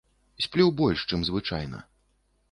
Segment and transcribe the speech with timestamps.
[0.45, 1.83] Сплю больш, чым звычайна.